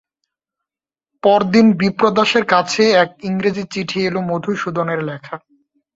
পরদিন 1.23 1.67
বিপ্রদাসের 1.73 2.45
কাছে 2.45 2.83
এক 3.03 3.09
ইংরেজি 3.23 3.63
চিঠি 3.71 3.99
এল- 4.05 4.27
মধুসূদনের 4.29 4.99
লেখা। 5.03 5.35